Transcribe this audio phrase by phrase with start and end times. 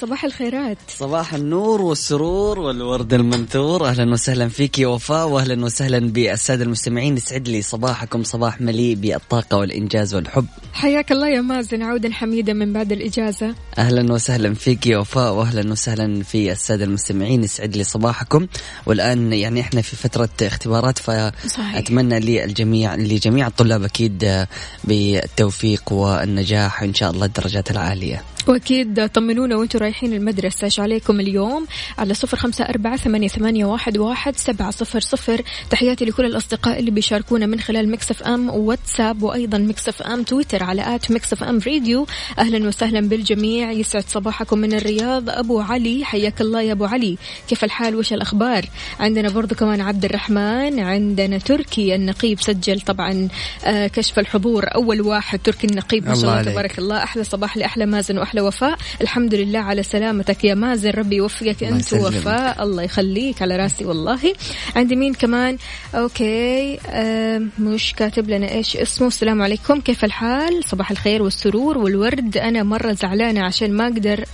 [0.00, 0.78] صباح الخيرات.
[0.88, 3.86] صباح النور والسرور والورد المنثور.
[3.88, 7.16] أهلا وسهلا فيك يا وفاء واهلا وسهلا بالسادة المستمعين.
[7.16, 10.46] يسعد لي صباحكم صباح مليء بالطاقة والإنجاز والحب.
[10.72, 13.54] حياك الله يا مازن عودا حميدا من بعد الإجازة.
[13.78, 17.44] أهلا وسهلا فيك يا وفاء واهلا وسهلا في السادة المستمعين.
[17.44, 18.46] يسعد لي صباحكم.
[18.86, 20.98] والآن يعني إحنا في فترة اختبارات.
[20.98, 24.46] فأتمنى للجميع لجميع الطلاب أكيد
[24.84, 28.22] بالتوفيق والنجاح ان شاء الله الدرجات العالية.
[28.46, 30.64] وأكيد طمنونا وأنتم رايحين المدرسة.
[30.64, 31.66] إيش عليكم اليوم؟
[31.98, 35.42] على صفر خمسة أربعة ثمانية, ثمانية واحد, واحد سبعة صفر صفر.
[35.70, 40.94] تحياتي لكل الأصدقاء اللي بيشاركونا من خلال Mix FM واتساب وأيضا Mix FM تويتر على
[40.94, 42.06] at Mix FM Radio.
[42.38, 43.70] أهلا وسهلا بالجميع.
[43.72, 45.30] يسعد صباحكم من الرياض.
[45.30, 47.18] أبو علي حياك الله يا أبو علي.
[47.48, 48.64] كيف الحال؟ وش الأخبار؟
[49.00, 53.28] عندنا برضو كمان عبد الرحمن عندنا تركي النقيب سجل طبعا
[53.64, 54.64] آه، كشف الحضور.
[54.74, 56.52] أول واحد تركي النقيب ما شاء الله.
[56.52, 57.02] تبارك الله.
[57.02, 58.78] أحلى صباح لأحلى مازن وأحلى وفاء.
[59.00, 60.90] الحمد لله على سلامتك يا مازن.
[60.90, 61.64] ربي يوفقك.
[61.64, 61.92] أنت.
[61.92, 62.62] وفاء.
[62.62, 64.34] الله يخليك على راسي والله.
[64.76, 65.58] عندي مين كمان؟
[65.94, 66.78] okay.
[66.86, 69.06] آه مش كاتب لنا إيش اسمه.
[69.06, 69.80] السلام عليكم.
[69.80, 72.36] كيف الحال؟ صباح الخير والسرور والورد.
[72.36, 74.24] أنا مرة زعلانة عشان ما أقدر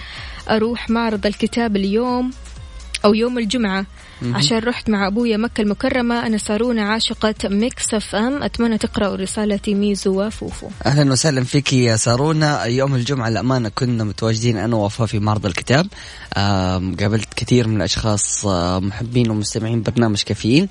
[0.50, 2.30] أروح معرض الكتاب اليوم
[3.04, 3.86] أو يوم الجمعة.
[4.22, 8.42] عشان رحت مع أبويا مكة المكرمة أنا صارونا عاشقة Mix FM.
[8.42, 10.68] أتمنى تقرأوا رسالتي ميزو وفوفو.
[10.86, 12.64] أهلا وسهلا فيك يا سارونا.
[12.64, 15.86] يوم الجمعة الأمانة كنا متواجدين أنا ووفاء في معرض الكتاب.
[17.00, 20.68] قابلت كثير من الأشخاص آم، محبين ومستمعين برنامج كافيين.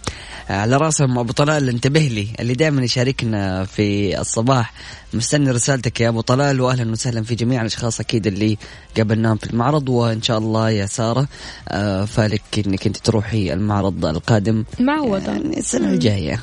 [0.49, 2.27] آه، على رأسهم أبو طلال انتبه لي.
[2.39, 4.73] اللي دائما يشاركنا في الصباح
[5.13, 6.61] مستني رسالتك يا أبو طلال.
[6.61, 8.57] واهلا وسهلا في جميع الأشخاص أكيد اللي
[8.97, 9.89] قابلناهم في المعرض.
[9.89, 11.27] وإن شاء الله يا سارة
[11.69, 14.65] آه، فالك إنك أنت تروحي المعرض القادم.
[14.79, 16.39] معوضة يعني السنة الجاية.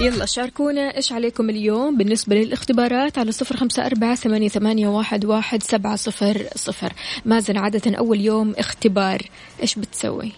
[0.00, 0.96] يلا شاركونا.
[0.96, 6.46] إيش عليكم اليوم؟ بالنسبة للاختبارات على صفر خمسة أربعة ثمانية, ثمانية واحد, واحد سبعة صفر
[6.56, 6.92] صفر.
[7.24, 9.22] مازن عادة أول يوم اختبار
[9.62, 10.32] إيش بتسوي؟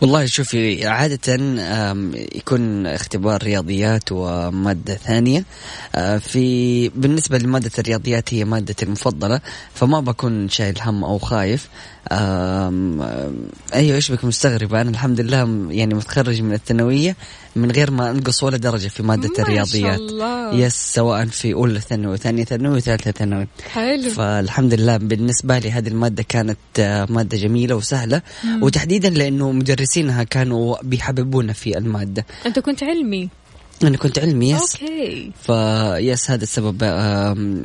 [0.00, 1.34] والله شوفي عادة
[2.34, 5.44] يكون اختبار رياضيات ومادة ثانية.
[5.94, 9.40] آه، في بالنسبة لمادة الرياضيات هي مادتي المفضلة
[9.74, 11.68] فما بكون شايل هم أو خايف.
[12.10, 17.16] أيوة إيش بك مستغربة؟ أنا الحمد لله يعني متخرج من الثانوية
[17.56, 19.98] من غير ما أنقص ولا درجة في مادة ما شاء الرياضيات.
[19.98, 20.54] الله.
[20.54, 23.48] yes سواء في أولى ثانوي وثانية ثانوي وثالثة ثانوي.
[23.72, 24.10] حلو.
[24.10, 28.22] فالحمد لله بالنسبة لي هذه المادة كانت آه، مادة جميلة وسهلة.
[28.62, 32.26] وتحديدا لأنه مدرسينها كانوا بيحببونا في المادة.
[32.46, 33.28] أنت كنت علمي.
[33.84, 34.60] أنا كنت علمي yes.
[34.82, 35.30] Okay.
[35.46, 36.82] ف yes هذا السبب.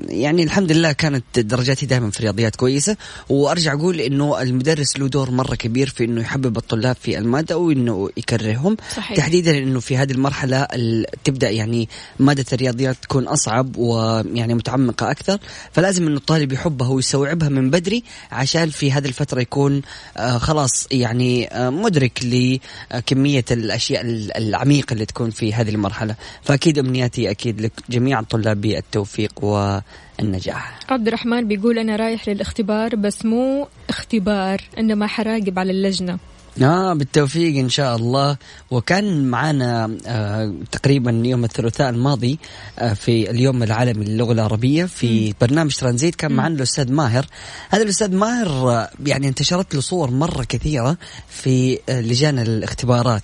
[0.09, 2.97] يعني الحمد لله كانت درجاتي دائما في الرياضيات كويسة.
[3.29, 8.09] وأرجع أقول إنه المدرس له دور مرة كبير في إنه يحبب الطلاب في المادة وإنه
[8.17, 8.77] يكرههم.
[8.95, 9.17] صحيح.
[9.17, 15.37] تحديدا إنه في هذه المرحلة ال- تبدأ يعني مادة الرياضيات تكون أصعب ويعني متعمقة أكثر.
[15.71, 19.81] فلازم إنه الطالب يحبها ويستوعبها من بدري عشان في هذه الفترة يكون
[20.17, 26.06] آه، خلاص يعني آه، مدرك لكمية الأشياء ال- العميقة اللي تكون في هذه المرحلة.
[26.41, 30.79] فأكيد أمنياتي أكيد لجميع الطلاب بالتوفيق والنجاح.
[30.89, 36.17] عبد الرحمن بيقول أنا رايح للاختبار بس مو اختبار إنما حراقب على اللجنة.
[36.63, 38.37] آه بالتوفيق إن شاء الله.
[38.71, 42.39] وكان معنا آه تقريبا يوم الثلاثاء الماضي
[42.79, 47.25] آه في اليوم العالمي للغة العربية في برنامج ترانزيت كان معنا الأستاذ ماهر.
[47.69, 50.97] هذا الأستاذ ماهر آه يعني انتشرت له صور مرة كثيرة
[51.29, 53.23] في لجان الاختبارات.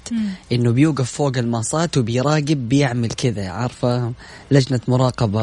[0.51, 4.11] إنه بيوقف فوق الماصات وبيراقب بيعمل كذا عارفة؟
[4.51, 5.41] لجنة مراقبة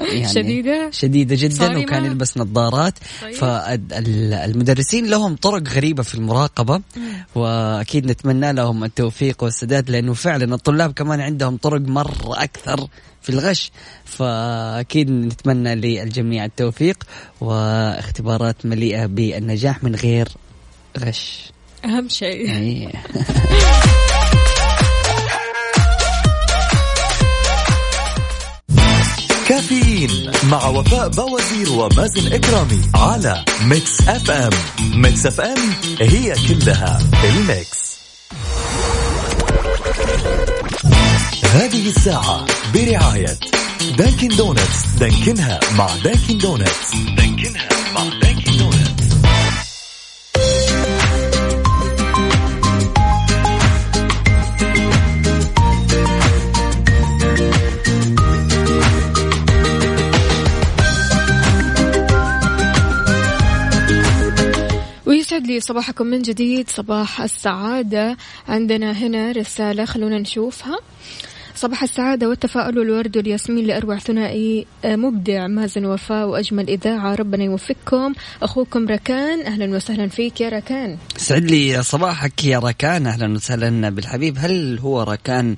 [0.00, 2.94] يعني شديدة؟ شديدة جدا؟ وكان يلبس نظارات.
[3.22, 3.34] طيب.
[3.34, 6.80] فالمدرسين لهم طرق غريبة في المراقبة.
[7.34, 9.19] وأكيد نتمنى لهم التوفيق.
[9.42, 12.88] والسداد لأنه فعلا الطلاب كمان عندهم طرق مرة أكثر
[13.22, 13.70] في الغش
[14.04, 17.04] فأكيد نتمنى للجميع التوفيق
[17.40, 20.28] واختبارات مليئة بالنجاح من غير
[20.98, 21.52] غش.
[21.84, 22.46] أهم شيء.
[22.50, 22.92] يعني
[29.48, 34.50] كافيين مع وفاء باوزير ومازن إكرامي على Mix FM.
[34.94, 35.58] Mix FM
[36.00, 37.89] هي كلها ال mix.
[41.50, 43.38] هذه الساعة برعاية
[43.98, 48.90] Dunkin' Donuts دانكنها مع Dunkin' Donuts دانكنها مع Dunkin' Donuts
[65.06, 68.16] ويسعد لي صباحكم من جديد صباح السعادة.
[68.48, 70.78] عندنا هنا رسالة خلونا نشوفها.
[71.60, 78.12] صباح السعادة والتفاؤل والورد والياسمين لأروع ثنائي آه، مبدع مازن وفاء وأجمل إذاعة ربنا يوفقكم.
[78.42, 80.96] أخوكم ركان أهلا وسهلا فيك يا ركان.
[81.16, 84.36] سعد لي صباحك يا ركان أهلا وسهلا بالحبيب.
[84.38, 85.56] هل هو ركان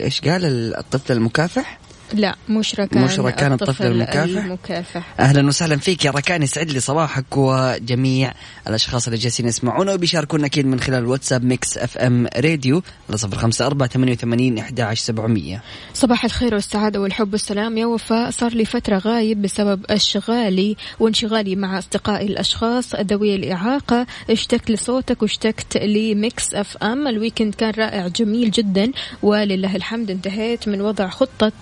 [0.00, 1.78] إيش قال الطفل المكافح؟
[2.14, 5.14] لا مش ركان مش ركان الطفل المكافح؟ المكافح.
[5.20, 8.32] أهلا وسهلا فيك يا ركان يسعد لي صباحك وجميع
[8.68, 13.66] الأشخاص اللي جالسين يسمعونا وبيشاركونا أكيد من خلال الواتساب Mix FM راديو على صفر خمسة
[13.66, 15.62] أربعة ثمانية وثمانين أحد سبعمية.
[15.94, 18.30] صباح الخير والسعادة والحب والسلام يا وفاء.
[18.30, 24.06] صار لي فترة غايب بسبب اشتغالي وانشغالي مع أصدقائي الأشخاص ذوي الإعاقة.
[24.30, 27.06] اشتقت لصوتك واشتقت ل Mix FM.
[27.06, 28.92] ال weekend كان رائع جميل جدا
[29.22, 31.52] ولله الحمد انتهيت من وضع خطة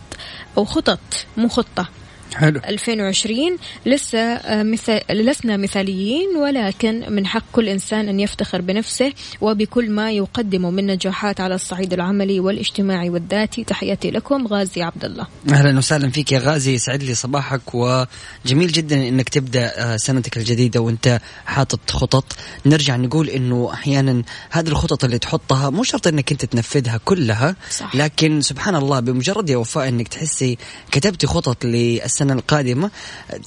[0.58, 1.88] أو خطط مو خطة.
[2.34, 2.60] حلو.
[2.68, 3.56] 2020
[3.86, 10.12] لسه آه، مثال لسنا مثاليين ولكن من حق كل إنسان أن يفتخر بنفسه وبكل ما
[10.12, 13.64] يقدمه من نجاحات على الصعيد العملي والاجتماعي والذاتي.
[13.64, 15.26] تحياتي لكم غازي عبد الله.
[15.48, 16.74] أهلا وسهلا فيك يا غازي.
[16.74, 22.24] يسعد لي صباحك وجميل جدا إنك تبدأ آه، سنتك الجديدة وأنت حاطط خطط.
[22.66, 27.96] نرجع نقول إنه أحيانا هذه الخطط اللي تحطها مو شرط إنك أنت تنفذها كلها صح.
[27.96, 30.58] لكن سبحان الله بمجرد يا وفاء إنك تحسي
[30.90, 32.90] كتبتي خطط للسنة القادمة.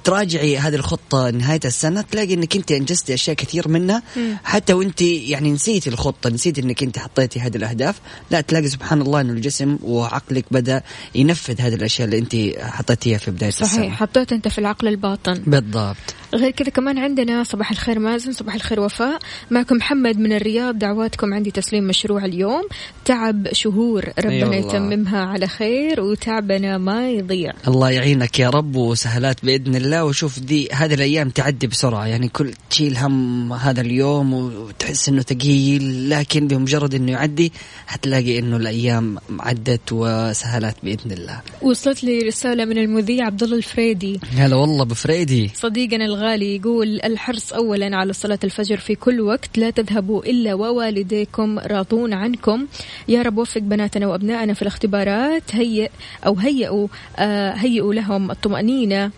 [0.03, 4.03] تراجعي هذه الخطة نهاية السنة تلاقي إنك أنت أنجزتي أشياء كثير منها.
[4.43, 7.95] حتى وأنت يعني نسيتي الخطة نسيتي إنك أنت حطيتي هذه الأهداف.
[8.31, 10.81] لا تلاقي سبحان الله إنه الجسم وعقلك بدأ
[11.15, 13.67] ينفذ هذه الأشياء اللي أنت حطيتيها في بداية السنة.
[13.67, 15.33] صحيح حطيت أنت في العقل الباطن.
[15.47, 15.97] بالضبط.
[16.33, 19.19] غير كذا كمان عندنا صباح الخير مازن صباح الخير وفاء.
[19.51, 22.63] معكم محمد من الرياض دعواتكم عندي تسليم مشروع اليوم.
[23.05, 24.55] تعب شهور ربنا.
[24.55, 27.53] يتممها على خير وتعبنا ما يضيع.
[27.67, 30.03] الله يعينك يا رب وسهلات بإذن الله.
[30.03, 32.05] وشوف دي هذه الأيام تعدي بسرعة.
[32.05, 37.51] يعني كل تشيل هم هذا اليوم وتحس إنه ثقيل لكن بمجرد إنه يعدي
[37.87, 41.41] حتلاقي إنه الأيام عدت وسهلات بإذن الله.
[41.61, 44.19] وصلت لي رسالة من المذيع عبد الله الفريدي.
[44.37, 49.69] هلا والله بفريدي صديقنا الغالي يقول الحرص اولا على صلاة الفجر في كل وقت لا
[49.69, 52.67] تذهبوا إلا ووالديكم راضون عنكم.
[53.07, 55.89] يا رب وفق بناتنا وأبنائنا في الاختبارات هيئ
[56.25, 56.87] أو هيئوا
[57.17, 59.11] آه هيئوا لهم الطمأنينة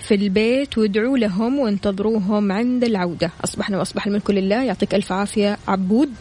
[0.00, 3.30] في البيت وادعوا لهم وانتظروهم عند العودة.
[3.44, 4.64] أصبحنا وأصبح الملك لله.
[4.64, 6.14] يعطيك ألف عافية عبود.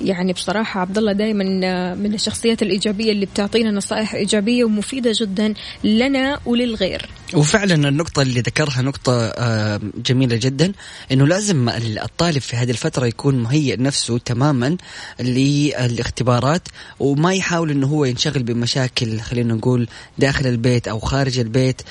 [0.00, 1.44] يعني بصراحة عبد الله دائما
[1.94, 7.08] من الشخصيات الإيجابية اللي بتعطينا نصائح إيجابية ومفيدة جدا لنا وللغير.
[7.34, 10.72] وفعلا النقطة اللي ذكرها نقطة آه، جميلة جدا
[11.12, 11.68] إنه لازم
[12.02, 14.76] الطالب في هذه الفترة يكون مهيئ نفسه تماما
[15.20, 16.68] للاختبارات
[17.00, 21.82] وما يحاول إنه هو ينشغل بمشاكل خلينا نقول داخل البيت أو خارج البيت.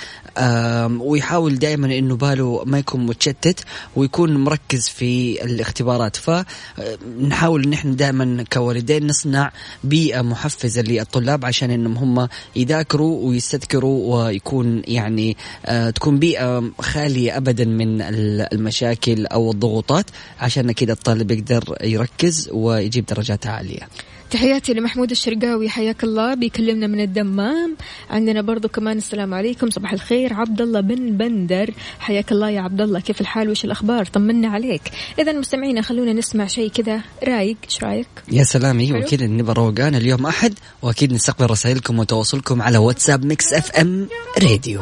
[1.00, 3.60] ويحاول دائما إنه باله ما يكون متشتت
[3.96, 9.52] ويكون مركز في الاختبارات فنحاول ان إحنا دائما كوالدين نصنع
[9.84, 17.66] بيئة محفزة للطلاب عشان إنهم هم يذاكروا ويستذكروا ويكون يعني آه، تكون بيئة خالية ابدا
[17.66, 20.06] من المشاكل أو الضغوطات
[20.40, 23.88] عشان كذا الطالب يقدر يركز ويجيب درجات عالية.
[24.32, 26.34] تحياتي لمحمود الشرقاوي حياك الله.
[26.34, 27.78] بيكلمنا من الدمام.
[28.10, 29.70] عندنا برضو كمان السلام عليكم.
[29.70, 31.74] صباح الخير عبد الله بن بندر.
[32.00, 34.82] حياك الله يا عبد الله كيف الحال؟ وش الأخبار؟ طمنا عليك.
[35.20, 37.02] اذا مستمعينا خلونا نسمع شيء كذا.
[37.24, 37.58] رايق.
[37.64, 40.54] إيش رايك؟ يا سلام أيوه أكيد نبغى روقان اليوم أحد.
[40.82, 44.08] وأكيد نستقبل رسائلكم وتواصلكم على واتساب Mix FM
[44.44, 44.82] راديو.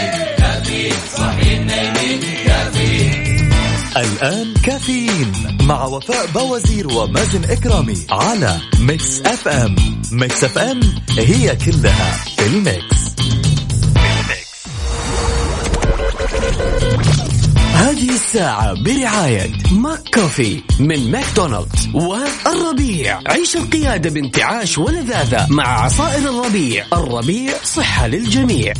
[4.21, 9.75] الآن كافيين مع وفاء باوزير ومازن إكرامي على Mix FM.
[10.11, 10.79] Mix FM
[11.17, 13.01] هي كلها في ال mix.
[17.73, 23.19] هذه الساعة برعاية ماك كوفي من ماكدونالدز والربيع.
[23.27, 26.85] عيش القيادة بانتعاش ولذاذة مع عصائر الربيع.
[26.93, 28.73] الربيع صحة للجميع.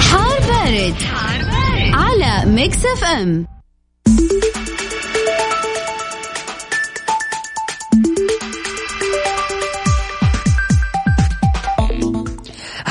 [0.00, 1.25] حار بارد.
[2.46, 3.46] على Mix FM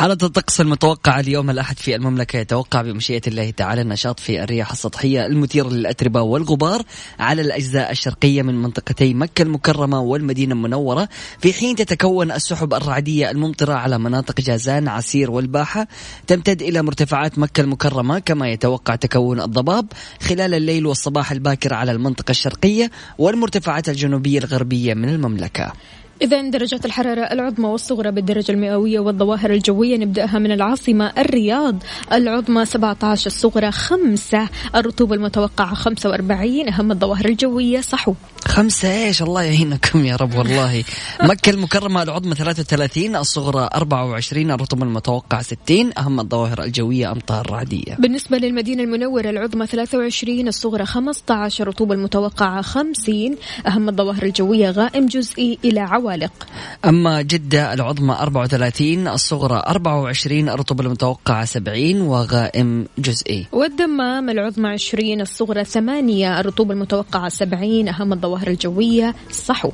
[0.06, 5.26] حالة الطقس المتوقعة اليوم الأحد في المملكة؟ يتوقع بمشيئة الله تعالى النشاط في الرياح السطحية
[5.26, 6.82] المثيرة للأتربة والغبار
[7.20, 11.10] على الأجزاء الشرقية من منطقتي مكة المكرمة والمدينة المنورة.
[11.40, 15.88] في حين تتكون السحب الرعدية الممطرة على مناطق جازان عسير والباحة
[16.28, 19.88] تمتد إلى مرتفعات مكة المكرمة كما يتوقع تكون الضباب
[20.22, 25.74] خلال الليل والصباح الباكر على المنطقة الشرقية والمرتفعات الجنوبية الغربية من المملكة.
[26.22, 31.76] إذا درجات الحرارة العظمى والصغرى بالدرجة المئوية والظواهر الجوية نبدأها من العاصمة الرياض.
[32.14, 38.14] العظمى 17 الصغرى 5 الرطوبة المتوقعة 45 أهم الظواهر الجوية صحو.
[38.46, 40.84] خمسة إيش الله يعينكم يا رب والله.
[41.30, 47.96] مكة المكرمة العظمى 33 الصغرى 24 الرطوبة المتوقعة 60 أهم الظواهر الجوية أمطار رعدية.
[48.00, 53.36] بالنسبة للمدينة المنورة العظمى 23 الصغرى 15 الرطوبة المتوقعة 50
[53.68, 56.48] أهم الظواهر الجوية غائم جزئي إلى عوالق
[56.86, 63.48] أما جدة العظمى 34 الصغرى 24 الرطوبة المتوقعة 70 وغائم جزئي.
[63.52, 69.72] والدمام العظمى 20 الصغرى 8 الرطوبة المتوقعة 70 أهم الظواهر الجوية صحو.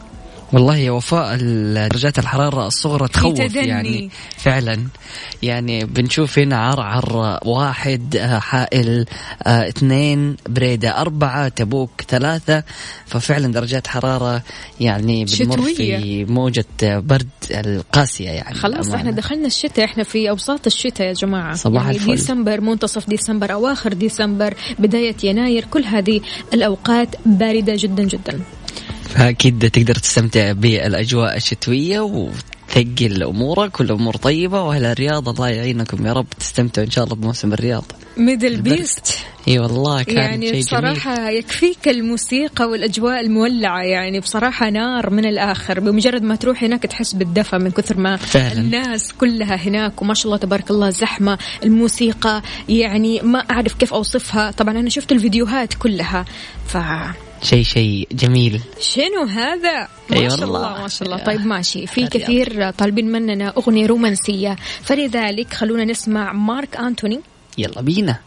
[0.53, 1.38] والله يا وفاء
[1.74, 3.67] درجات الحرارة الصغرى تخوف تدني.
[3.67, 4.79] يعني فعلا
[5.43, 9.05] يعني بنشوف هنا عرعر واحد آه، حائل
[9.43, 12.63] آه، اثنين بريدة أربعة تبوك ثلاثة
[13.05, 14.41] ففعلا درجات حرارة
[14.79, 16.25] يعني بنمر في.
[16.25, 18.96] موجة برد القاسية يعني خلاص للأمانة.
[18.96, 22.12] إحنا دخلنا الشتاء إحنا في أوساط الشتاء يا جماعة صباح يعني الفل.
[22.12, 26.22] ديسمبر منتصف ديسمبر أواخر ديسمبر بداية يناير كل هذه
[26.53, 28.39] الأوقات باردة جدا جدا
[29.15, 36.30] فأكيد تقدر تستمتع بالأجواء الشتوية وتثقل أمورك والأمور طيبة وأهل الرياض الله يعينكم يا رب
[36.39, 37.84] تستمتعوا إن شاء الله بموسم الرياض.
[38.18, 38.62] ميدل.
[38.62, 40.94] بيست إي والله كان يعني شيء جميل.
[40.94, 45.80] بصراحة يكفيك الموسيقى والأجواء المولعة يعني بصراحة نار من الآخر.
[45.80, 48.62] بمجرد ما تروح هناك تحس بالدفى من كثر ما فعلاً.
[48.62, 51.38] الناس كلها هناك وما شاء الله تبارك الله زحمة.
[51.63, 54.51] الموسيقى يعني ما أعرف كيف أوصفها.
[54.51, 56.25] طبعا أنا شفت الفيديوهات كلها
[56.68, 56.77] ف
[57.44, 60.44] شيء شيء جميل شنو هذا؟ ما أي شاء.
[60.44, 61.24] الله ما شاء الله.
[61.24, 62.08] طيب ماشي في.
[62.08, 67.22] كثير طالبين مننا أغنية رومانسية فلذلك خلونا نسمع مارك أنتوني
[67.58, 68.20] يلا بينا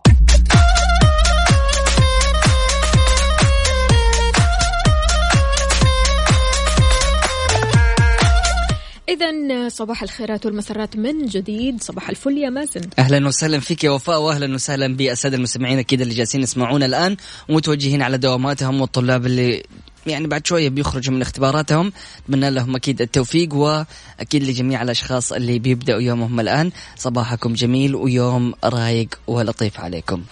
[9.14, 11.82] إذا صباح الخيرات والمسرات من جديد.
[11.82, 16.14] صباح الفل يا مازن أهلا وسهلا فيك يا وفاء واهلا وسهلا بالساده المستمعين أكيد اللي
[16.14, 17.16] جالسين يسمعونا الآن
[17.48, 19.62] ومتوجهين على دواماتهم والطلاب اللي
[20.06, 21.92] يعني بعد شوية بيخرجوا من اختباراتهم.
[22.24, 26.70] اتمنى لهم أكيد التوفيق وأكيد لجميع الأشخاص اللي بيبدأوا يومهم الآن.
[26.96, 30.22] صباحكم جميل ويوم رايق ولطيف عليكم.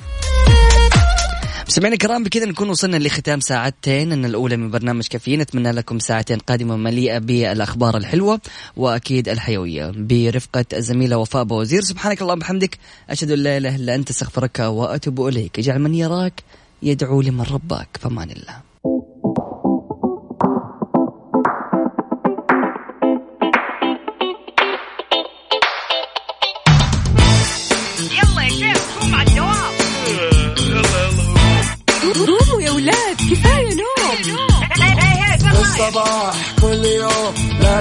[1.68, 5.40] مستمعينا الكرام بكذا نكون وصلنا لختام ساعتين إن الأولى من برنامج كافيين.
[5.40, 8.40] نتمنى لكم ساعتين قادمة مليئة بالأخبار الحلوة
[8.76, 9.92] وأكيد الحيوية.
[9.96, 12.78] برفقة الزميله وفاء بوزير سبحانك اللهم وبحمدك
[13.10, 15.58] أشهد أن لا إله إلا أنت أستغفرك وأتوب إليك.
[15.58, 16.42] اجعل من يراك
[16.82, 18.71] يدعو لمن رباك فمان الله.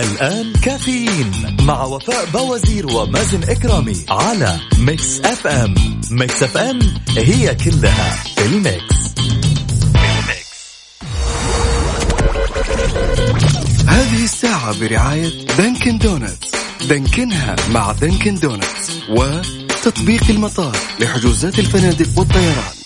[0.00, 5.74] الآن كافيين مع وفاء باوزير ومازن إكرامي على Mix FM
[6.10, 6.78] Mix FM
[7.16, 8.96] هي كلها في ال mix.
[13.88, 16.50] هذه الساعة برعاية Dunkin' Donuts.
[16.88, 22.85] دانكنها مع Dunkin' Donuts وتطبيق المطار لحجوزات الفنادق والطيران.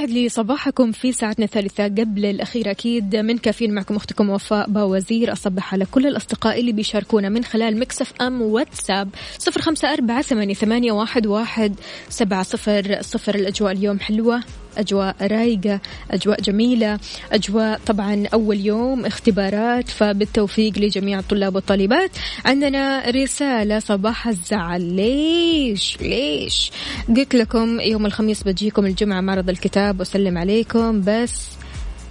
[0.00, 1.84] ويسعد لي صباحكم في ساعتنا الثالثة.
[1.84, 5.32] قبل الأخيرة أكيد من كافيين معكم أختكم وفاء باوزير.
[5.32, 9.08] أصبح على كل الأصدقاء اللي بيشاركونا من خلال Mix FM واتساب.
[9.38, 11.74] صفر خمسة أربعة ثمانية, ثمانية واحد, واحد
[12.08, 12.98] سبعة صفر.
[13.02, 14.42] صفر الأجواء اليوم حلوة.
[14.78, 16.98] أجواء رايقة أجواء جميلة
[17.32, 22.10] أجواء طبعا أول يوم اختبارات فبالتوفيق لجميع الطلاب والطالبات.
[22.44, 24.82] عندنا رسالة صباح الزعل.
[24.82, 26.70] ليش؟ ليش؟
[27.08, 31.48] قلت لكم يوم الخميس بجيكم الجمعة معرض الكتاب وسلم عليكم بس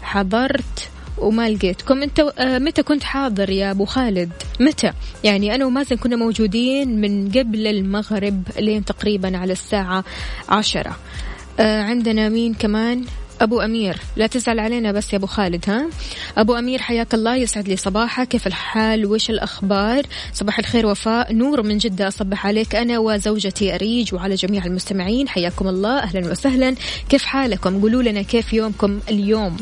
[0.01, 2.03] حضرت وما لقيتكم.
[2.03, 4.91] انت آه، متى كنت حاضر يا أبو خالد؟ متى؟
[5.23, 10.03] يعني أنا ومازن كنا موجودين من قبل المغرب لين تقريبا على الساعة
[10.49, 10.95] عشرة.
[11.59, 13.05] آه عندنا مين كمان؟
[13.41, 13.97] أبو أمير.
[14.15, 15.89] لا تزعل علينا بس يا أبو خالد ها؟
[16.37, 18.27] أبو أمير حياك الله يسعد لي صباحك.
[18.27, 21.33] كيف الحال؟ وش الأخبار؟ صباح الخير وفاء.
[21.33, 25.27] نور من جدة أصبح عليك أنا وزوجتي أريج وعلى جميع المستمعين.
[25.27, 26.75] حياكم الله أهلا وسهلا.
[27.09, 29.57] كيف حالكم؟ قولوا لنا كيف يومكم اليوم؟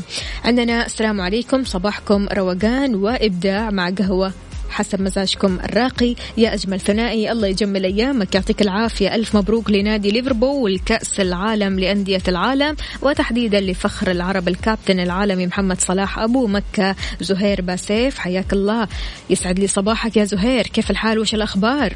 [0.45, 4.33] عندنا السلام عليكم صباحكم روقان وإبداع مع قهوة.
[4.69, 6.15] حسب مزاجكم الراقي.
[6.37, 8.35] يا أجمل ثنائي الله يجمل أيامك.
[8.35, 9.15] يعطيك العافية.
[9.15, 16.19] ألف مبروك لنادي ليفربول كأس العالم لأندية العالم وتحديدا لفخر العرب الكابتن العالمي محمد صلاح
[16.19, 16.95] أبو مكة.
[17.21, 18.87] زهير باسيف حياك الله.
[19.29, 20.67] يسعد لي صباحك يا زهير.
[20.67, 21.95] كيف الحال؟ وش الأخبار؟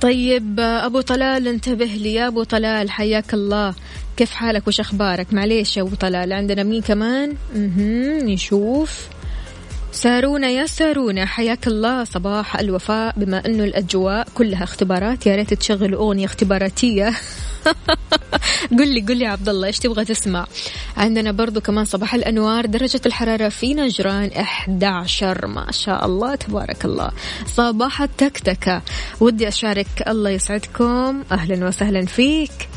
[0.00, 2.90] طيب أبو طلال انتبه لي يا أبو طلال.
[2.90, 3.74] حياك الله.
[4.16, 7.34] كيف حالك؟ وش أخبارك؟ معليش يا أبو طلال عندنا مين كمان.
[8.24, 9.08] نشوف.
[9.92, 12.04] سارونا يا سارونا حياك الله.
[12.04, 13.14] صباح الوفاء.
[13.16, 17.12] بما انه الأجواء كلها اختبارات يا ريت تشغل أغنية اختباراتية.
[18.78, 20.46] قل لي قل لي عبد الله إيش تبغى تسمع؟
[20.96, 27.10] عندنا برضو كمان صباح الأنوار درجة الحرارة في نجران 11 ما شاء الله تبارك الله.
[27.46, 28.82] صباح التكتكة.
[29.20, 31.24] ودي أشارك الله يسعدكم.
[31.32, 32.75] أهلا وسهلا فيك.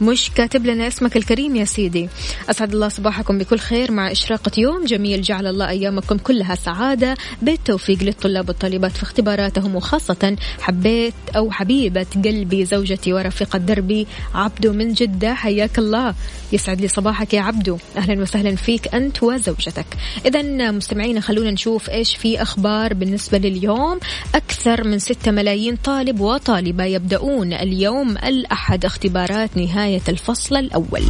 [0.00, 2.08] مش كاتب لنا اسمك الكريم يا سيدي.
[2.50, 7.14] أسعد الله صباحكم بكل خير مع إشراقة يوم جميل جعل الله أيامكم كلها سعادة.
[7.42, 14.92] بالتوفيق للطلاب والطالبات في اختباراتهم وخاصة حبيت أو حبيبة قلبي زوجتي ورفيقة دربي عبدو من
[14.92, 15.34] جدة.
[15.34, 16.14] حياك الله.
[16.52, 17.78] يسعد لي صباحك يا عبدو.
[17.96, 19.86] أهلا وسهلا فيك أنت وزوجتك.
[20.26, 23.98] إذا مستمعينا خلونا نشوف إيش في أخبار بالنسبة لليوم.
[24.34, 31.02] أكثر من 6 ملايين طالب وطالبة يبدأون اليوم الأحد اختبارات نهاية الفصل الأول.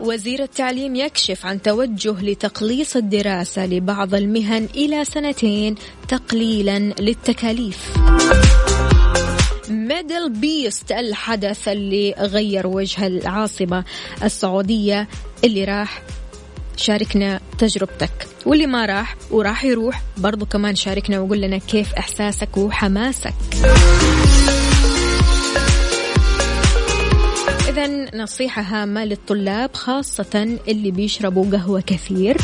[0.00, 5.74] وزير التعليم يكشف عن توجه لتقليص الدراسة لبعض المهن إلى سنتين
[6.08, 7.92] تقليلا للتكاليف.
[9.68, 13.84] ميدل بيست الحدث اللي غير وجه العاصمة
[14.22, 15.08] السعودية
[15.44, 16.02] اللي راح
[16.76, 18.26] شاركنا تجربتك.
[18.46, 23.34] واللي ما راح وراح يروح برضو كمان شاركنا وقول لنا كيف إحساسك وحماسك.
[28.14, 32.36] نصيحة هامة للطلاب خاصة اللي بيشربوا قهوة كثير.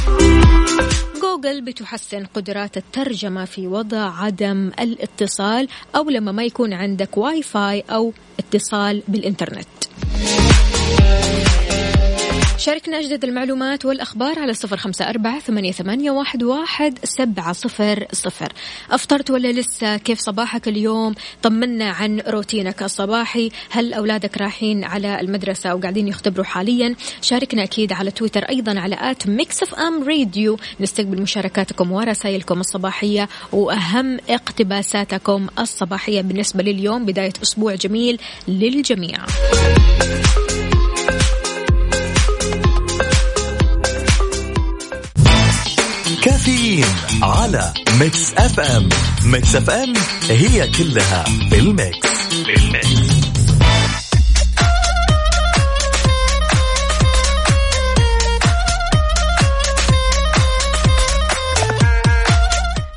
[1.22, 7.84] جوجل بتحسن قدرات الترجمة في وضع عدم الاتصال أو لما ما يكون عندك واي فاي
[7.90, 9.66] أو اتصال بالإنترنت.
[12.58, 16.10] شاركنا أجدد المعلومات والأخبار على صفر خمسة أربعة ثمانية,
[16.42, 18.52] واحد, سبعة صفر صفر.
[18.90, 23.50] أفطرت ولا لسه؟ كيف صباحك اليوم؟ طمنا عن روتينك الصباحي.
[23.70, 28.96] هل أولادك رايحين على المدرسة أو قاعدين يختبروا حاليا؟ شاركنا أكيد على تويتر أيضا على
[29.00, 30.58] at Mix FM Radio.
[30.80, 36.20] نستقبل مشاركاتكم ورسائلكم الصباحية وأهم اقتباساتكم الصباحية.
[36.20, 39.18] بالنسبة لليوم بداية أسبوع جميل للجميع.
[46.76, 48.88] كافيين على Mix FM
[49.24, 49.92] Mix FM
[50.28, 53.16] هي كلها بال Mix بال Mix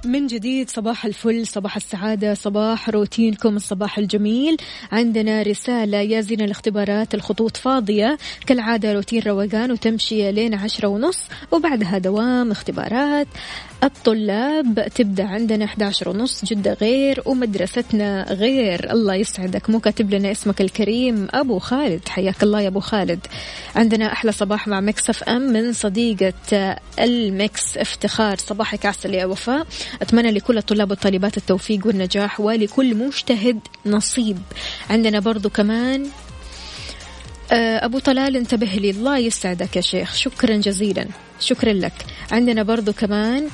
[0.05, 4.57] من جديد صباح الفل صباح السعادة صباح روتينكم الصباح الجميل.
[4.91, 8.17] عندنا رسالة يا زين الاختبارات الخطوط فاضية.
[8.45, 11.17] كالعادة روتين روقان وتمشي لين عشرة ونص
[11.51, 13.27] وبعدها دوام اختبارات.
[13.83, 18.91] الطلاب تبدأ عندنا 11 ونص جدة غير ومدرستنا غير.
[18.91, 19.69] الله يسعدك.
[19.69, 21.27] مو كاتب لنا اسمك الكريم.
[21.33, 22.09] أبو خالد.
[22.09, 23.27] حياك الله يا أبو خالد.
[23.75, 26.33] عندنا أحلى صباح مع Mix FM من صديقة
[26.99, 28.37] ال Mix افتخار.
[28.37, 29.67] صباحك عسل يا وفاء.
[30.01, 34.37] أتمنى لكل الطلاب والطالبات التوفيق والنجاح ولكل مجتهد نصيب.
[34.89, 36.05] عندنا برضو كمان
[37.51, 38.89] أبو طلال انتبه لي.
[38.89, 40.15] الله يسعدك يا شيخ.
[40.15, 41.07] شكرا جزيلا.
[41.39, 41.93] شكرا لك.
[42.31, 43.47] عندنا برضو كمان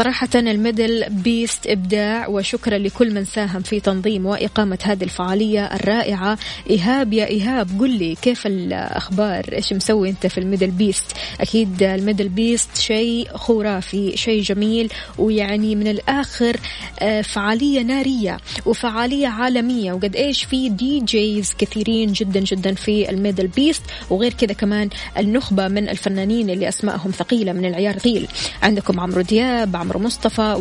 [0.00, 6.38] صراحة ال MDL Beast إبداع وشكرا لكل من ساهم في تنظيم وإقامة هذه الفعالية الرائعة.
[6.70, 11.04] إيهاب يا إيهاب قل لي كيف الأخبار؟ إيش مسوي أنت في ال MDL Beast؟
[11.40, 16.56] أكيد ال MDL Beast شيء خرافي شيء جميل ويعني من الآخر
[17.00, 19.92] آه، فعالية نارية وفعالية عالمية.
[19.92, 25.68] وقد إيش في DJs كثيرين جدا جدا في ال MDL Beast وغير كذا كمان النخبة
[25.68, 28.28] من الفنانين اللي أسمائهم ثقيلة من العيار ثقيل
[28.62, 30.54] عندكم عمرو دياب عمرو مصطفى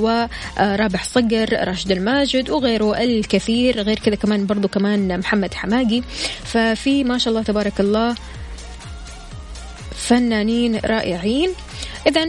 [0.59, 6.01] ورابح صقر راشد الماجد وغيره الكثير غير كذا كمان برضو كمان محمد حماقي.
[6.43, 8.15] ففي ما شاء الله تبارك الله
[9.95, 11.49] فنانين رائعين.
[12.07, 12.25] إذا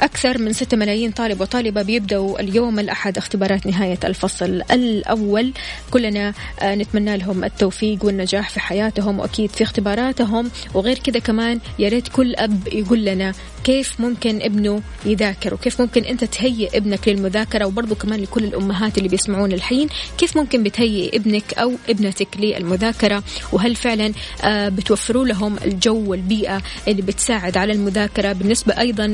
[0.00, 5.52] أكثر من 6 ملايين طالب وطالبة بيبدأوا اليوم الأحد اختبارات نهاية الفصل الأول.
[5.90, 10.50] كلنا آه، نتمنى لهم التوفيق والنجاح في حياتهم وأكيد في اختباراتهم.
[10.74, 13.32] وغير كذا كمان يا ريت كل أب يقول لنا
[13.64, 19.08] كيف ممكن ابنه يذاكر وكيف ممكن أنت تهيئ ابنك للمذاكرة وبرضه كمان لكل الأمهات اللي
[19.08, 24.12] بيسمعون الحين كيف ممكن بتهيئ ابنك أو ابنتك للمذاكرة؟ وهل فعلا
[24.44, 29.04] آه، بتوفروا لهم الجو والبيئة اللي بتساعد على المذاكرة؟ بالنسبة أيضا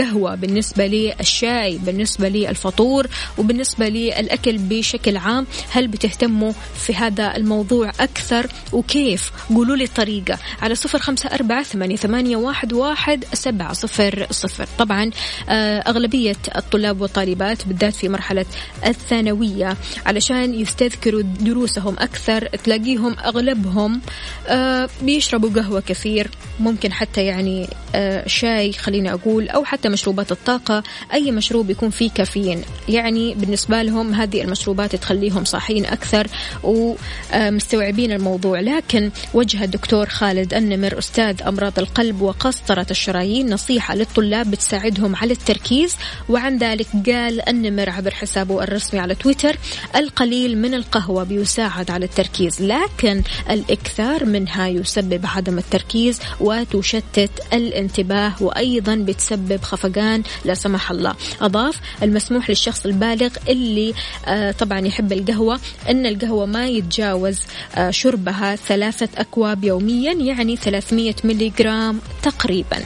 [0.00, 3.06] للقهوة بالنسبة للشاي بالنسبة للفطور
[3.38, 10.74] وبالنسبة للأكل بشكل عام هل بتهتموا في هذا الموضوع أكثر؟ وكيف؟ قولوا لي الطريقة على
[10.74, 14.66] صفر خمسة أربعة ثمانية واحد واحد سبعة صفر صفر.
[14.78, 15.10] طبعا
[15.48, 18.46] آه، أغلبية الطلاب والطالبات بالذات في مرحلة
[18.86, 24.00] الثانوية علشان يستذكروا دروسهم أكثر تلاقيهم أغلبهم
[24.48, 30.82] آه، بيشربوا قهوة كثير ممكن حتى يعني آه، شاي خليني أقول أو حتى مشروبات الطاقة
[31.12, 32.62] أي مشروب يكون فيه كافيين.
[32.88, 36.26] يعني بالنسبة لهم هذه المشروبات تخليهم صاحيين أكثر
[36.62, 38.60] ومستوعبين الموضوع.
[38.60, 45.96] لكن وجه الدكتور خالد النمر أستاذ أمراض القلب وقسطرة الشرايين نصيحة للطلاب بتساعدهم على التركيز.
[46.28, 49.56] وعن ذلك قال النمر عبر حسابه الرسمي على تويتر
[49.96, 58.94] القليل من القهوة بيساعد على التركيز لكن الإكثار منها يسبب عدم التركيز وتشتت الانتباه وأيضا
[58.94, 61.14] بتسبب خفقان لا سمح الله.
[61.40, 63.94] أضاف المسموح للشخص البالغ اللي
[64.26, 67.38] آه طبعا يحب القهوة أن القهوة ما يتجاوز
[67.74, 72.76] آه شربها ثلاثة أكواب يوميا يعني 300 ملي جرام تقريبا.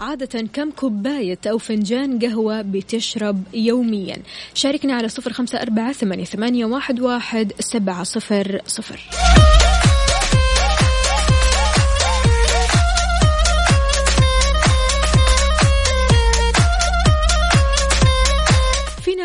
[0.00, 4.16] عادة كم كوباية أو فنجان قهوة بتشرب يوميا؟
[4.54, 9.00] شاركنا على صفر خمسة أربعة ثمانية واحد واحد سبعة صفر صفر.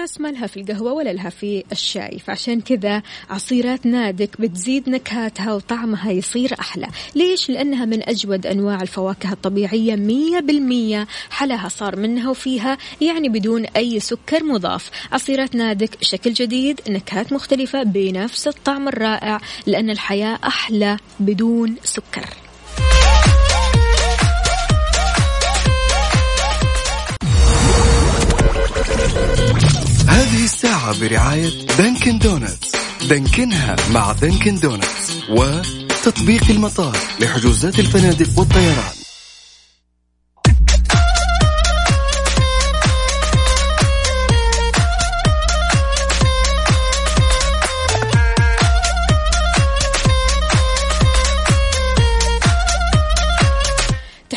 [0.09, 2.19] ناس ما لها في القهوة ولا لها في الشاي.
[2.19, 6.87] فعشان كذا عصيرات نادك بتزيد نكهاتها وطعمها يصير أحلى.
[7.15, 11.07] ليش؟ لأنها من أجود أنواع الفواكه الطبيعية مية بالمية.
[11.29, 14.89] حلاها صار منها وفيها يعني بدون أي سكر مضاف.
[15.11, 22.48] عصيرات نادك شكل جديد نكهات مختلفة بنفس الطعم الرائع لأن الحياة أحلى بدون سكر.
[30.09, 32.71] هذه الساعة برعاية دانكن دونتس.
[33.09, 35.23] دانكنها مع دانكن دونتس.
[35.29, 38.98] وتطبيق المطار لحجوزات الفنادق والطيران.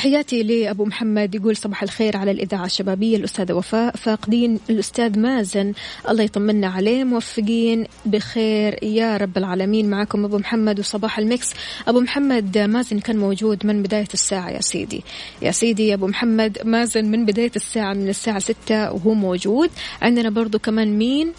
[0.03, 5.73] تحياتي لأبو محمد يقول صباح الخير على الإذاعة الشبابية الأستاذة وفاء فاقدين الأستاذ مازن.
[6.09, 11.51] الله يطمنا عليه موفقين بخير يا رب العالمين معكم أبو محمد وصباح المكس.
[11.89, 15.05] أبو محمد مازن كان موجود من بداية الساعة يا سيدي.
[15.43, 19.71] يا سيدي يا أبو محمد مازن من بداية الساعة من الساعة ستة وهو موجود.
[20.01, 21.33] عندنا برضو كمان مين؟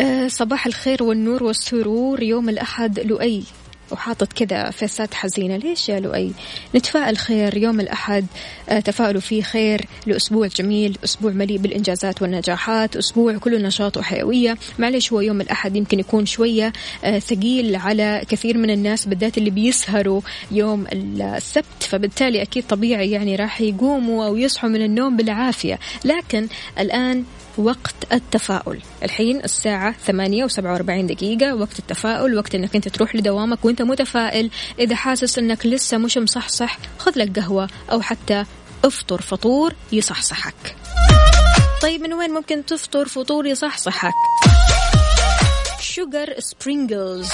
[0.00, 3.44] أه صباح الخير والنور والسرور يوم الأحد لؤي.
[3.90, 5.56] وحاطط كذا فيسات حزينة.
[5.56, 6.32] ليش يا لؤي؟
[6.74, 8.26] نتفائل خير يوم الأحد
[8.68, 9.84] آه، تفاؤلوا فيه خير.
[10.06, 14.56] لأسبوع جميل أسبوع مليء بالإنجازات والنجاحات أسبوع كله نشاط وحيوية.
[14.78, 16.72] معلش هو يوم الأحد يمكن يكون شوية
[17.04, 20.20] آه، ثقيل على كثير من الناس بالذات اللي بيسهروا
[20.50, 21.64] يوم السبت.
[21.80, 25.78] فبالتالي أكيد طبيعي يعني راح يقوموا أو يصحوا من النوم بالعافية.
[26.04, 27.24] لكن الآن
[27.58, 28.80] وقت التفاؤل.
[29.02, 34.50] الحين الساعة ثمانية وسبعة وأربعين دقيقة وقت التفاؤل وقت إنك أنت تروح لدوامك وأنت متفائل.
[34.78, 38.44] إذا حاسس إنك لسه مش مصحصح خذ لك قهوة أو حتى
[38.84, 40.76] افطر فطور يصحصحك.
[41.82, 44.14] طيب من وين ممكن تفطر فطور يصحصحك؟
[45.80, 47.30] Sugar Sprinkles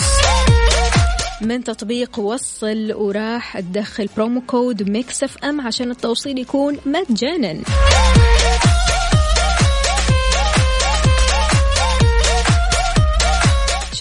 [1.40, 7.62] من تطبيق وصل وراح تدخل promo code Mix FM عشان التوصيل يكون مجانا.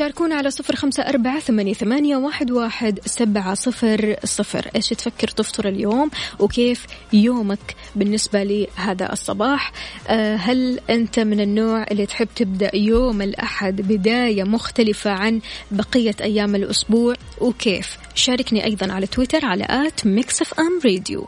[0.01, 4.69] شاركونا على صفر خمسة أربعة ثمانية, ثمانية واحد, واحد سبعة صفر صفر.
[4.75, 6.09] إيش تفكر تفطر اليوم
[6.39, 9.71] وكيف يومك بالنسبة لهذا الصباح؟
[10.07, 16.55] أه هل أنت من النوع اللي تحب تبدأ يوم الأحد بداية مختلفة عن بقية أيام
[16.55, 21.27] الأسبوع؟ وكيف؟ شاركني أيضا على تويتر على at Mix FM Radio.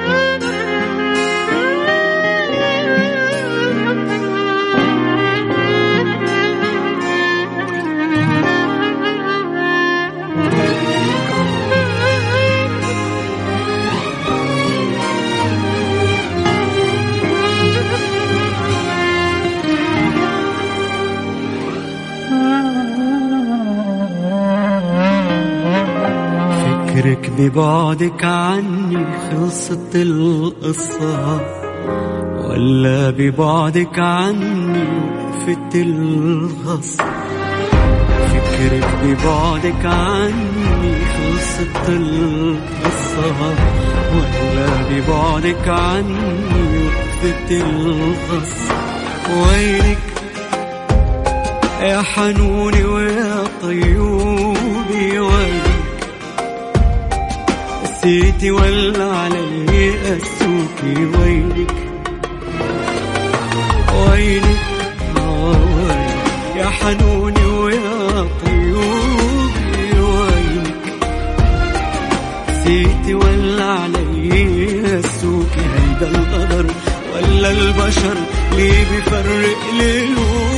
[27.01, 31.41] فكرك ببعدك عني خلصت القصة
[32.45, 37.03] ولا ببعدك عني وقفت الغصة.
[38.27, 43.55] فكرك ببعدك عني خلصت القصة
[44.13, 48.75] ولا ببعدك عني وقفت الغصة.
[49.37, 49.97] وينك
[51.81, 54.50] يا حنوني ويا طيوبي
[58.03, 61.75] نسيتي ولا علي قسوكي ويلك.
[63.95, 64.59] ويلك
[65.17, 66.15] ويلك
[66.55, 70.83] يا حنوني ويا طيوبي ويلك.
[72.49, 76.65] نسيتي ولا علي قسوكي هيدا القدر
[77.15, 78.17] ولا البشر
[78.55, 80.50] ليه بيفرق ليلوك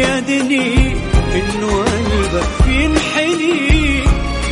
[0.00, 0.96] صدق يا دني
[1.34, 4.02] انه قلبك ينحني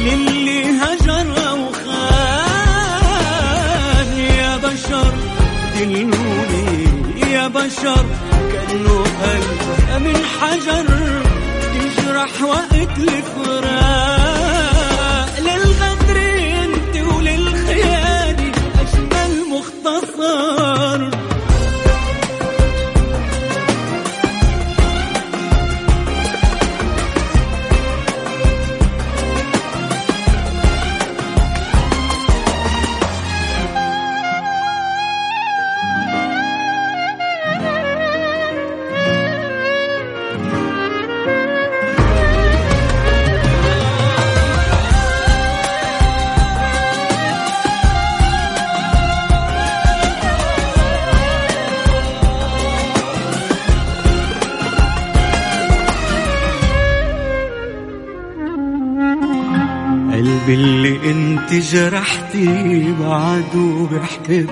[0.00, 1.28] للي هجر
[1.60, 2.88] وخان.
[4.38, 5.12] يا بشر
[5.78, 6.88] دلوني.
[7.32, 8.04] يا بشر
[8.52, 10.86] كأنه قلبك من حجر.
[11.74, 14.17] يجرح وقت الفراق
[61.72, 64.50] جرحتي بعده بحبك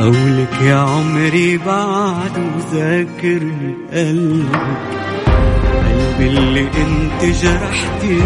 [0.00, 4.60] قولك يا عمري بعده ذاكرني قلبك.
[5.84, 8.18] قلبي اللي انت جرحتي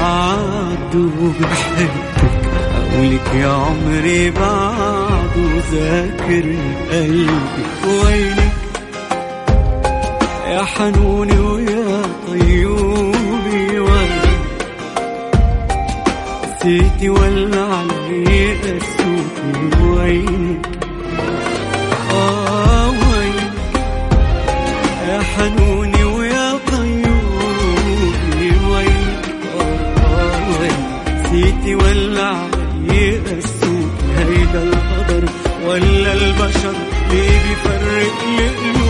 [0.00, 1.08] بعده
[1.40, 2.24] بحبك
[2.96, 8.52] قولك يا عمري بعده ذاكرني قلبك وينك
[10.48, 12.73] يا حنوني ويا طيوبي
[16.64, 20.66] نسيتي ولا علي قسوتي وينك
[22.10, 23.52] آه وينك
[25.08, 29.24] يا حنوني ويا طيوبي وينك
[29.60, 35.24] آه وينك نسيتي ولا علي قسوتي هيدا القدر
[35.66, 36.72] ولا البشر
[37.10, 38.83] ليه بيفرق القلوب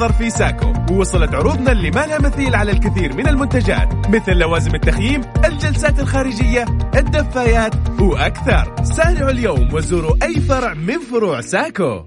[0.00, 0.72] المنتظر في ساكو.
[0.90, 6.64] ووصلت عروضنا اللي ما لها مثيل على الكثير من المنتجات مثل لوازم التخييم الجلسات الخارجية
[6.96, 8.84] الدفايات وأكثر.
[8.84, 12.04] سارعوا اليوم وزوروا أي فرع من فروع ساكو.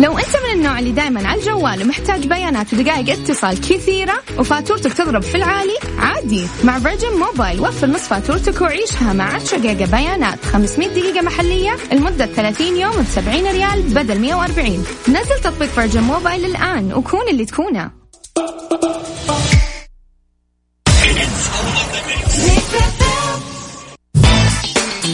[0.00, 0.33] لو من
[0.64, 6.46] النوع اللي دائما على الجوال ومحتاج بيانات ودقائق اتصال كثيرة وفاتورتك تضرب في العالي؟ عادي.
[6.64, 10.44] مع Virgin Mobile وفر نص فاتورتك وعيشها مع 10 جيجا بيانات.
[10.44, 16.44] 500 دقيقة محلية لمدة 30 يوم ب 70 ريال بدل 140 نزل تطبيق Virgin Mobile
[16.44, 17.90] الآن وكون اللي تكونه.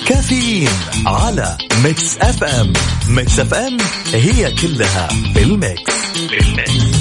[0.06, 0.89] كافيين.
[1.30, 2.72] على Mix FM
[3.08, 3.76] Mix FM
[4.12, 5.92] هي كلها بال Mix.
[6.30, 7.00] بال Mix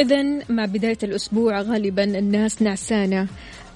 [0.00, 3.26] إذا مع بداية الأسبوع غالبا الناس نعسانة.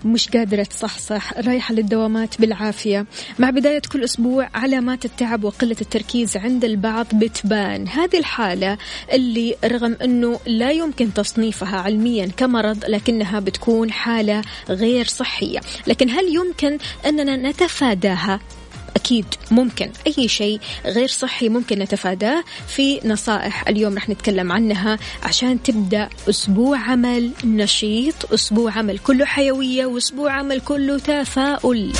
[0.05, 3.07] مش قادرة تصحصح رايحة للدوامات بالعافية.
[3.39, 7.89] مع بداية كل أسبوع علامات التعب وقلة التركيز عند البعض بتبان.
[7.89, 8.79] هذه الحالة
[9.13, 15.61] اللي رغم أنه لا يمكن تصنيفها علميا كمرض لكنها بتكون حالة غير صحية.
[15.87, 18.41] لكن هل يمكن أننا نتفاداها؟
[18.99, 22.45] أكيد ممكن أي شيء غير صحي ممكن نتفاداه.
[22.69, 29.87] في نصائح اليوم رح نتكلم عنها عشان تبدأ أسبوع عمل نشيط أسبوع عمل كله حيوية
[29.87, 31.93] وأسبوع عمل كله تفاؤل.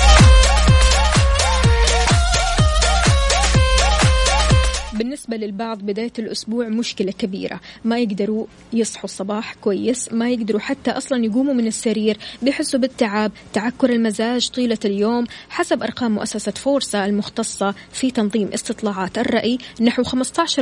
[4.99, 7.59] بالنسبة للبعض بداية الأسبوع مشكلة كبيرة.
[7.85, 13.89] ما يقدروا يصحوا الصباح كويس ما يقدروا حتى أصلا يقوموا من السرير بيحسوا بالتعب تعكر
[13.89, 15.25] المزاج طيلة اليوم.
[15.49, 20.59] حسب أرقام مؤسسة فورسا المختصة في تنظيم استطلاعات الرأي نحو 15%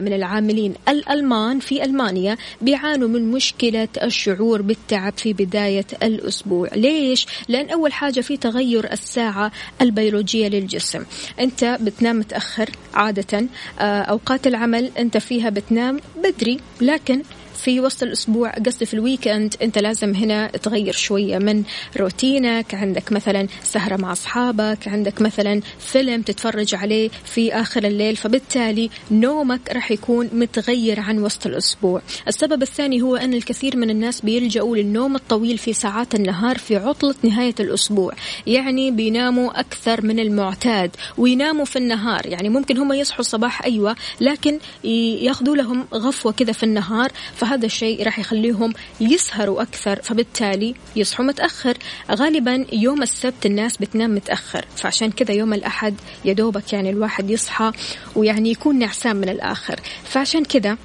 [0.00, 6.68] من العاملين الألمان في ألمانيا بيعانوا من مشكلة الشعور بالتعب في بداية الأسبوع.
[6.74, 11.04] ليش؟ لأن أول حاجة في تغير الساعة البيولوجية للجسم.
[11.40, 13.48] أنت بتنام متأخر عادة
[13.84, 17.22] أوقات العمل أنت فيها بتنام بدري لكن
[17.58, 21.62] في وسط الأسبوع قصدي في ال weekend أنت لازم هنا تغير شوية من
[21.96, 22.74] روتينك.
[22.74, 29.60] عندك مثلا سهرة مع أصحابك عندك مثلا فيلم تتفرج عليه في آخر الليل فبالتالي نومك
[29.72, 32.02] راح يكون متغير عن وسط الأسبوع.
[32.28, 37.14] السبب الثاني هو أن الكثير من الناس بيلجأوا للنوم الطويل في ساعات النهار في عطلة
[37.22, 38.12] نهاية الأسبوع.
[38.46, 42.26] يعني بيناموا أكثر من المعتاد ويناموا في النهار.
[42.26, 47.12] يعني ممكن هم يصحوا الصباح أيوة لكن ياخذوا لهم غفوة كذا في النهار
[47.48, 51.78] فهذا الشيء راح يخليهم يسهروا أكثر فبالتالي يصحوا متأخر.
[52.10, 55.94] غالبا يوم السبت الناس بتنام متأخر فعشان كذا يوم الأحد
[56.24, 57.72] يدوبك يعني الواحد يصحى
[58.16, 59.80] ويعني يكون نعسان من الآخر.
[60.04, 60.76] فعشان كذا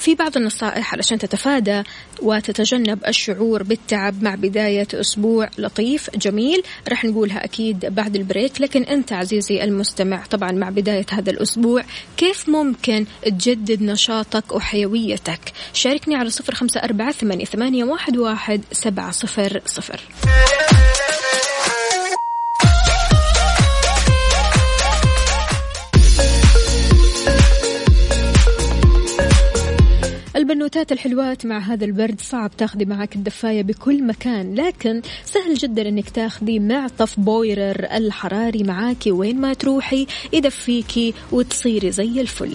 [0.00, 1.82] في بعض النصائح علشان تتفادى
[2.22, 6.62] وتتجنب الشعور بالتعب مع بداية أسبوع لطيف جميل.
[6.88, 11.82] رح نقولها أكيد بعد البريك لكن أنت عزيزي المستمع طبعا مع بداية هذا الأسبوع
[12.16, 15.40] كيف ممكن تجدد نشاطك وحيويتك؟
[15.72, 17.84] شاركني على صفر خمسة أربعة ثمانية
[18.18, 20.00] واحد سبعة صفر صفر.
[30.50, 36.10] البنوتات الحلوات مع هذا البرد صعب تاخذي معك الدفاية بكل مكان لكن سهل جدا إنك
[36.10, 42.52] تاخذي معطف بويرر الحراري معاكي وين ما تروحي يدفيكي وتصيري زي الفل.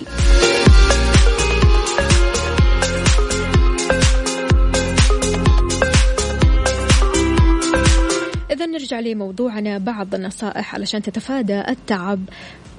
[8.76, 12.20] نرجع لموضوعنا بعض النصائح علشان تتفادى التعب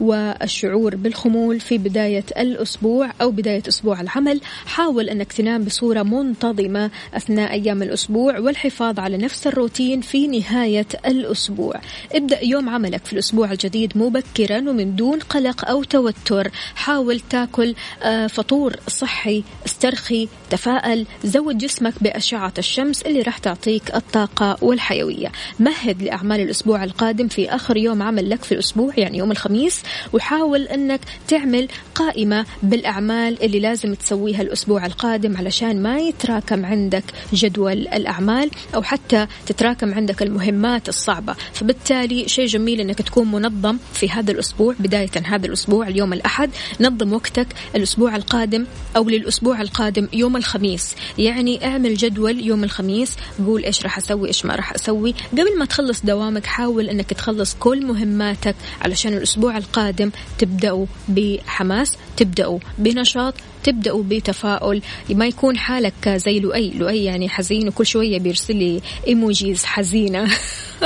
[0.00, 4.40] والشعور بالخمول في بداية الأسبوع أو بداية أسبوع العمل.
[4.66, 11.80] حاول أنك تنام بصورة منتظمة أثناء أيام الأسبوع والحفاظ على نفس الروتين في نهاية الأسبوع.
[12.12, 16.50] ابدأ يوم عملك في الأسبوع الجديد مبكرا ومن دون قلق أو توتر.
[16.74, 24.56] حاول تاكل آه، فطور صحي استرخي تفائل زود جسمك بأشعة الشمس اللي راح تعطيك الطاقة
[24.62, 25.32] والحيوية.
[25.60, 29.82] مهد لأعمال الأسبوع القادم في آخر يوم عمل لك في الأسبوع يعني يوم الخميس.
[30.12, 37.72] وحاول أنك تعمل قائمة بالأعمال اللي لازم تسويها الأسبوع القادم علشان ما يتراكم عندك جدول
[37.72, 41.34] الأعمال أو حتى تتراكم عندك المهمات الصعبة.
[41.52, 46.50] فبالتالي شيء جميل أنك تكون منظم في هذا الأسبوع بداية هذا الأسبوع اليوم الأحد.
[46.80, 48.66] نظم وقتك الأسبوع القادم
[48.96, 50.94] أو للأسبوع القادم يوم الخميس.
[51.18, 53.16] يعني اعمل جدول يوم الخميس
[53.46, 55.14] قول إيش راح أسوي إيش ما راح أسوي.
[55.32, 62.58] قبل ما تخلص دوامك حاول أنك تخلص كل مهماتك علشان الأسبوع القادم تبدأوا بحماس تبدأوا
[62.78, 64.82] بنشاط تبدأوا بتفاؤل.
[65.10, 66.70] ما يكون حالك زي لؤي.
[66.70, 70.30] لؤي يعني حزين وكل شوية بيرسل لي ايموجيز حزينة.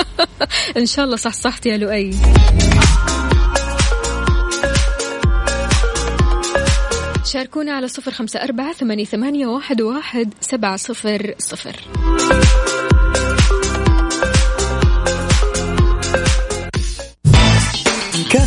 [0.77, 2.11] إن شاء الله صح صحت يا لؤي.
[7.33, 11.77] شاركونا على صفر خمسة أربعة ثمانية واحد سبعة صفر صفر.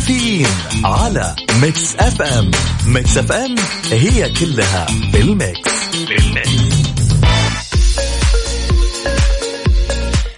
[0.04, 0.46] كافيين
[0.84, 2.50] على Mix FM.
[2.86, 3.54] Mix FM
[3.90, 5.70] هي كلها بال Mix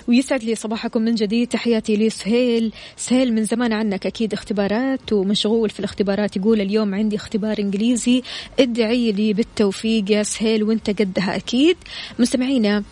[0.09, 1.49] ويسعد لي صباحكم من جديد.
[1.49, 6.37] تحياتي لي سهيل سهيل من زمان عنك أكيد اختبارات ومشغول في الاختبارات.
[6.37, 8.23] يقول اليوم عندي اختبار إنجليزي.
[8.61, 11.77] ادعي لي بالتوفيق يا سهيل وانت قدها أكيد.
[12.19, 12.83] مستمعينا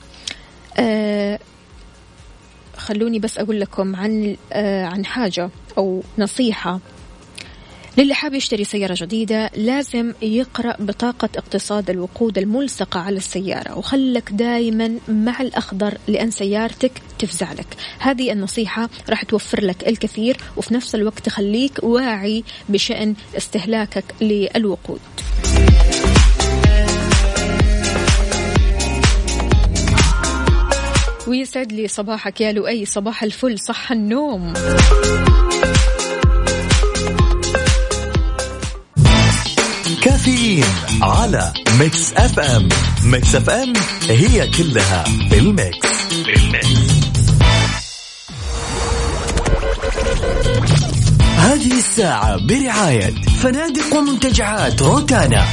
[0.78, 1.38] آه
[2.76, 6.80] خلوني بس أقول لكم عن آه عن حاجة أو نصيحة.
[7.98, 14.98] للي حاب يشتري سيارة جديدة لازم يقرأ بطاقة اقتصاد الوقود الملصقة على السيارة وخلك دائما
[15.08, 17.66] مع الأخضر لأن سيارتك تفزع لك.
[17.98, 25.00] هذه النصيحة راح توفر لك الكثير وفي نفس الوقت تخليك واعي بشأن استهلاكك للوقود.
[31.26, 32.84] ويسعد لي صباحك يا لؤي.
[32.84, 34.52] صباح الفل صح النوم.
[40.02, 40.64] كافيين
[41.02, 42.68] على Mix FM.
[43.04, 43.72] Mix FM
[44.08, 45.88] هي كلها بال Mix.
[46.26, 46.94] بال Mix
[51.36, 55.44] هذه الساعة برعاية فنادق ومنتجعات روتانا.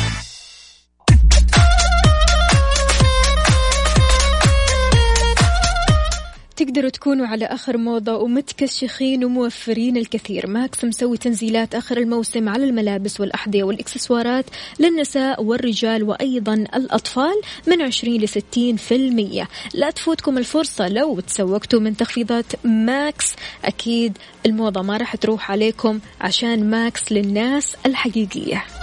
[6.55, 10.47] تقدروا تكونوا على آخر موضة ومتكشخين وموفرين الكثير.
[10.47, 14.45] ماكس مسوي تنزيلات آخر الموسم على الملابس والأحذية والإكسسوارات
[14.79, 19.47] للنساء والرجال وأيضا الأطفال من 20 ل 60 في المية.
[19.73, 23.33] لا تفوتكم الفرصة لو تسوقتوا من تخفيضات ماكس.
[23.65, 28.80] أكيد الموضة ما راح تروح عليكم عشان ماكس للناس الحقيقية.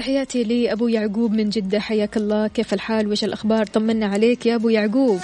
[0.00, 1.80] تحياتي لأبو يعقوب من جدة.
[1.80, 2.46] حياك الله.
[2.46, 5.20] كيف الحال؟ وش الأخبار؟ طمنا عليك يا أبو يعقوب.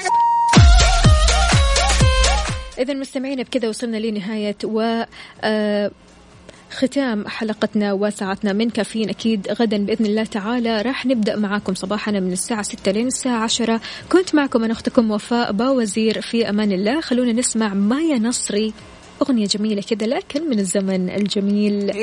[2.79, 5.05] إذا مستمعين بكذا وصلنا لنهاية و
[5.45, 5.91] آه،
[6.71, 9.49] ختام حلقتنا وساعتنا من كافيين أكيد.
[9.51, 13.81] غدا بإذن الله تعالى راح نبدأ معاكم صباحنا من الساعة 6 لين الساعة 10
[14.13, 17.01] كنت معكم أنا أختكم وفاء باوزير في أمان الله.
[17.01, 18.73] خلونا نسمع مايا نصري.
[19.23, 21.93] أغنية جميلة كذا لكن من الزمن الجميل.